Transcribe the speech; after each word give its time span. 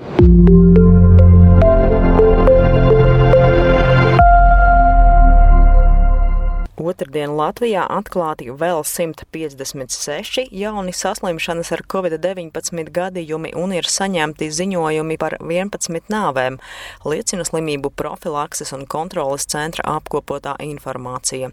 Thank 0.00 0.48
you. 0.48 1.67
Otradien 6.78 7.32
Latvijā 7.34 7.82
atklāti 7.90 8.52
vēl 8.54 8.84
156 8.86 10.44
jauni 10.54 10.92
saslimšanas 10.94 11.72
ar 11.74 11.80
covid-19 11.90 12.92
gadījumi 12.94 13.50
un 13.58 13.72
ir 13.74 13.88
saņemti 13.90 14.46
ziņojumi 14.54 15.16
par 15.18 15.34
11 15.42 16.06
nāvēm, 16.12 16.60
liecina 17.02 17.42
slimību 17.48 17.90
profilakses 17.98 18.70
un 18.76 18.84
kontroles 18.86 19.48
centra 19.50 19.82
apkopotā 19.96 20.52
informācija. 20.62 21.48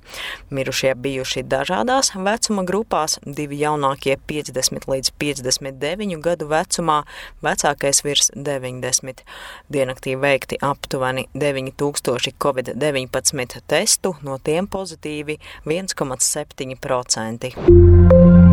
Mirušie 0.53 0.93
bijuši 0.93 1.41
dažādās 1.49 2.13
vecuma 2.13 2.61
grupās, 2.69 3.17
divi 3.25 3.57
jaunākie 3.63 4.19
50 4.29 4.85
līdz 4.91 5.09
59 5.17 6.21
gadu 6.21 6.51
vecumā, 6.53 6.99
vecākais 7.41 8.03
virs 8.05 8.29
90. 8.37 9.25
Dienaktī 9.73 10.13
veikti 10.21 10.61
aptuveni 10.61 11.25
9000 11.33 12.37
covid-19 12.37 13.65
testu, 13.65 14.13
no 14.21 14.37
tiem 14.37 14.69
pozitīvi 14.69 15.14
pozitīvi 15.15 15.39
1,7%. 15.65 18.44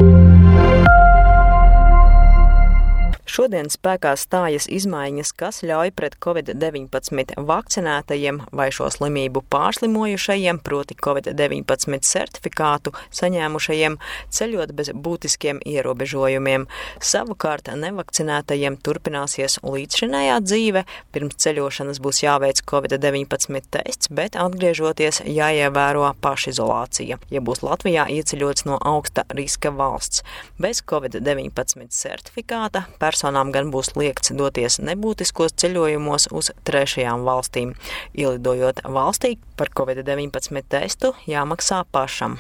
Šodien 3.33 3.71
spēkā 3.73 4.11
stājas 4.21 4.67
izmaiņas, 4.69 5.31
kas 5.41 5.63
ļauj 5.65 5.95
pret 5.97 6.19
covid-19 6.21 7.39
vakcinētajiem 7.49 8.43
vai 8.53 8.67
šo 8.77 8.91
slimību 8.93 9.41
pārslimojušajiem, 9.49 10.59
proti 10.61 10.93
covid-19 11.01 12.05
certifikātu 12.05 12.93
saņēmušajiem, 13.17 13.97
ceļot 14.37 14.75
bez 14.77 14.91
būtiskiem 15.07 15.63
ierobežojumiem. 15.65 16.67
Savukārt 17.01 17.71
nevakcinētajiem 17.73 18.77
turpināsies 18.85 19.57
līdzšinējā 19.65 20.37
dzīve, 20.45 20.85
pirms 21.17 21.41
ceļošanas 21.41 22.03
būs 22.05 22.21
jāveic 22.27 22.61
covid-19 22.69 23.65
tests, 23.73 24.13
bet 24.13 24.37
atgriežoties 24.37 25.23
jāievēro 25.25 26.05
pašizolācija, 26.21 27.17
ja 27.33 27.41
būs 27.49 27.65
Latvijā 27.65 28.11
ieceļots 28.13 28.69
no 28.69 28.77
augsta 28.77 29.25
riska 29.33 29.73
valsts. 29.73 30.21
Bez 30.61 30.85
covid-19 30.85 31.89
certifikāta 31.97 32.85
personāla 33.01 33.22
personām 33.23 33.53
gan 33.55 33.71
būs 33.71 33.95
liekts 33.95 34.33
doties 34.35 34.81
nebūtiskos 34.83 35.55
ceļojumos 35.55 36.29
uz 36.33 36.51
trešajām 36.67 37.23
valstīm. 37.23 37.75
Ielidojot 38.19 38.83
valstī 38.85 39.39
par 39.57 39.71
covid-19 39.71 40.63
testu 40.69 41.15
jāmaksā 41.27 41.85
pašam. 41.93 42.39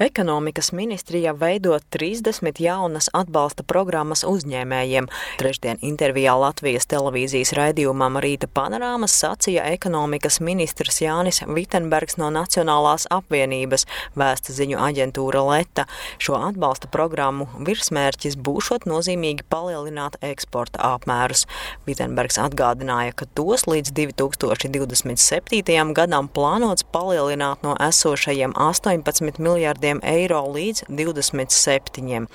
Ekonomikas 0.00 0.72
ministrija 0.72 1.32
veido 1.32 1.78
30 1.90 2.56
jaunas 2.58 3.10
atbalsta 3.12 3.62
programmas 3.62 4.22
uzņēmējiem. 4.24 5.08
Trešdien 5.36 5.76
intervijā 5.84 6.32
Latvijas 6.40 6.86
televīzijas 6.88 7.52
raidījumam 7.52 8.16
Rīta 8.24 8.48
panorāmas 8.48 9.12
sacīja 9.20 9.66
ekonomikas 9.74 10.40
ministrs 10.40 11.02
Jānis 11.04 11.42
Vitenbergs 11.44 12.16
no 12.16 12.30
Nacionālās 12.32 13.04
apvienības 13.12 13.84
vēsta 14.16 14.56
ziņu 14.56 14.78
aģentūra 14.86 15.42
Leta. 15.50 15.84
Šo 16.16 16.40
atbalsta 16.48 16.88
programmu 16.88 17.50
virsmērķis 17.68 18.40
būšot 18.40 18.88
nozīmīgi 18.88 19.44
palielināt 19.52 20.16
eksporta 20.24 20.80
apmērus. 20.94 21.44
Vitenbergs 21.84 22.40
atgādināja, 22.40 23.12
ka 23.20 23.28
tos 23.36 23.68
līdz 23.68 23.92
2027. 24.00 25.92
gadam 25.92 26.32
plānots 26.32 26.88
palielināt 26.88 27.68
no 27.68 27.76
esošajiem 27.90 28.56
18 28.56 29.44
miljardiem 29.44 29.89
eiro 30.06 30.44
līdz 30.54 30.84
27. 30.86 32.26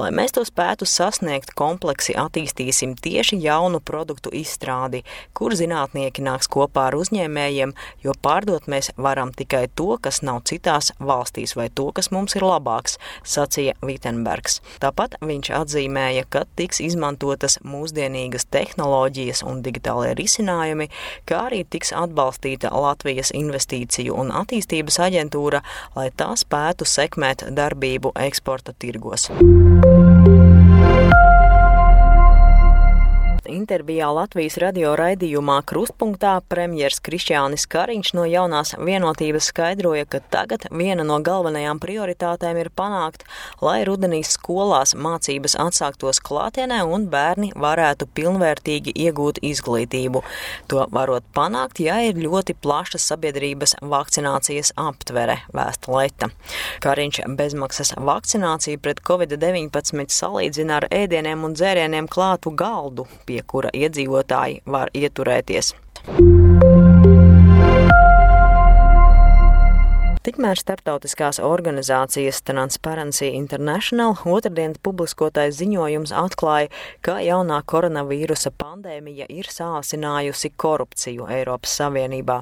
Lai 0.00 0.08
mēs 0.16 0.32
to 0.32 0.42
spētu 0.48 0.86
sasniegt, 0.88 1.52
kompleksi 1.58 2.14
attīstīsim 2.16 2.94
tieši 2.96 3.36
jaunu 3.44 3.80
produktu 3.84 4.32
izstrādi, 4.32 5.02
kur 5.36 5.52
zinātnieki 5.58 6.24
nāks 6.24 6.48
kopā 6.52 6.86
ar 6.88 6.96
uzņēmējiem, 6.96 7.74
jo 8.04 8.14
pārdot 8.24 8.68
mēs 8.72 8.88
varam 8.96 9.34
tikai 9.36 9.66
to, 9.76 9.98
kas 10.00 10.22
nav 10.24 10.40
citās 10.48 10.92
valstīs 10.96 11.52
vai 11.58 11.68
to, 11.68 11.90
kas 11.92 12.08
mums 12.14 12.36
ir 12.38 12.46
labāks, 12.46 12.96
sacīja 13.28 13.76
Vitenbergs. 13.84 14.60
Tāpat 14.80 15.18
viņš 15.20 15.52
atzīmēja, 15.60 16.24
ka 16.32 16.46
tiks 16.56 16.80
izmantotas 16.80 17.58
mūsdienīgas 17.66 18.48
tehnoloģijas 18.54 19.44
un 19.44 19.60
digitālie 19.66 20.14
risinājumi, 20.18 20.88
kā 21.28 21.44
arī 21.50 21.62
tiks 21.68 21.92
atbalstīta 21.96 22.72
Latvijas 22.72 23.34
investīciju 23.36 24.16
un 24.16 24.32
attīstības 24.42 24.98
aģentūra, 25.06 25.62
lai 25.96 26.08
tā 26.16 26.32
spētu 26.38 26.86
sekot 26.88 27.01
sekmēt 27.02 27.46
darbību 27.58 28.14
eksporta 28.28 28.76
tirgos. 28.78 29.30
Intervijā 33.62 34.08
Latvijas 34.10 34.56
radio 34.58 34.96
raidījumā 34.98 35.60
Krustpunktā 35.68 36.32
premjers 36.50 36.98
Krišjānis 37.04 37.68
Kariņš 37.70 38.10
no 38.16 38.24
jaunās 38.26 38.72
vienotības 38.74 39.50
skaidroja, 39.52 40.06
ka 40.10 40.18
tagad 40.32 40.64
viena 40.74 41.04
no 41.06 41.20
galvenajām 41.22 41.78
prioritātēm 41.82 42.58
ir 42.58 42.70
panākt, 42.74 43.22
lai 43.62 43.82
rudenī 43.86 44.22
skolās 44.26 44.96
mācības 44.98 45.54
atsāktos 45.62 46.18
klātienē 46.26 46.80
un 46.82 47.06
bērni 47.12 47.52
varētu 47.54 48.08
pilnvērtīgi 48.16 48.96
iegūt 49.04 49.38
izglītību. 49.46 50.24
To 50.72 50.88
varot 50.90 51.26
panākt, 51.36 51.84
ja 51.84 52.00
ir 52.08 52.18
ļoti 52.18 52.56
plaša 52.58 52.98
sabiedrības 53.04 53.76
vakcinācijas 53.94 54.74
aptvere, 54.80 55.38
vēsta 55.54 55.94
Leta. 55.94 56.30
Kariņš 56.82 57.22
bezmaksas 57.38 57.94
vakcināciju 58.00 58.82
pret 58.82 59.04
covid-19 59.06 60.10
salīdzina 60.18 60.80
ar 60.80 60.90
ēdieniem 60.90 61.46
un 61.46 61.54
dzērieniem 61.58 62.10
klātu 62.10 62.54
galdu, 62.56 63.06
pie 63.28 63.42
kura 63.52 63.70
iedzīvotāji 63.76 64.62
var 64.66 64.90
ieturēties. 64.96 65.74
Tikmēr 70.22 70.54
starptautiskās 70.54 71.40
organizācijas 71.42 72.44
Transparency 72.46 73.32
International 73.34 74.12
otrdien 74.30 74.76
publiskotais 74.78 75.56
ziņojums 75.58 76.12
atklāja, 76.14 76.68
ka 77.02 77.16
jaunā 77.18 77.56
koronavīrusa 77.66 78.52
pandēmija 78.54 79.26
ir 79.34 79.50
sāsinājusi 79.50 80.52
korupciju 80.54 81.26
Eiropas 81.26 81.74
Savienībā. 81.80 82.36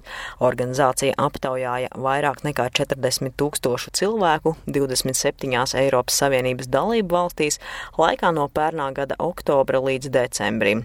Organizācija 0.44 1.14
aptaujāja 1.24 1.88
vairāk 1.96 2.42
nekā 2.44 2.66
40 2.82 3.32
tūkstošu 3.40 3.94
cilvēku 3.96 4.52
27 4.68 5.80
Eiropas 5.80 6.20
Savienības 6.20 6.68
dalību 6.68 7.16
valstīs 7.16 7.56
laikā 7.96 8.34
no 8.36 8.44
pērnā 8.52 8.90
gada 9.00 9.16
oktobra 9.16 9.80
līdz 9.86 10.12
decembrim. 10.18 10.84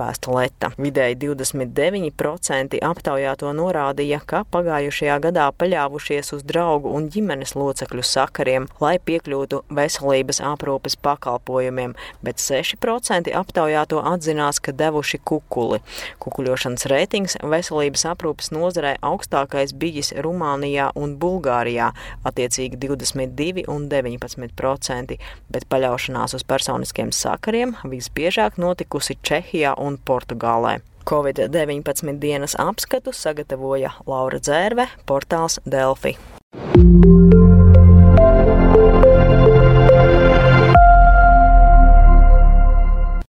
Vēsta 0.00 0.32
Leta. 0.38 0.72
Vidēji 0.80 1.20
29% 1.20 2.80
aptaujāto 2.80 3.52
norādīja, 3.60 4.24
ka 4.24 4.46
pagājušajā 4.48 5.20
gadā 5.28 5.52
paļāvušies 5.60 6.29
uz 6.36 6.42
draugu 6.46 6.90
un 6.96 7.08
ģimenes 7.12 7.54
locekļu 7.58 8.02
sakariem, 8.06 8.66
lai 8.82 8.96
piekļūtu 9.02 9.62
veselības 9.76 10.40
aprūpes 10.44 10.96
pakalpojumiem, 11.04 11.94
bet 12.26 12.42
6% 12.42 13.32
aptaujāto 13.40 14.02
atzinās, 14.12 14.60
ka 14.62 14.74
devuši 14.76 15.20
kukuli. 15.24 15.80
Kukuļošanas 16.22 16.88
reitings 16.92 17.38
veselības 17.42 18.06
aprūpes 18.12 18.52
nozarē 18.54 18.96
augstākais 19.06 19.74
bijis 19.78 20.12
Rumānijā 20.16 20.90
un 20.98 21.16
Bulgārijā, 21.20 21.92
attiecīgi 22.26 22.80
22 22.80 23.66
un 23.70 23.88
19%, 23.92 25.18
bet 25.50 25.68
paļaušanās 25.72 26.36
uz 26.38 26.46
personiskiem 26.46 27.14
sakariem 27.14 27.76
visbiežāk 27.84 28.60
notikusi 28.60 29.18
Čehijā 29.22 29.76
un 29.78 29.98
Portugālē. 29.98 30.80
Covid-19 31.10 32.18
dienas 32.20 32.56
apskatu 32.58 33.12
sagatavoja 33.12 33.90
Laura 34.06 34.38
Dzērve, 34.38 34.88
portāls 35.06 35.60
Delfi. 35.70 36.16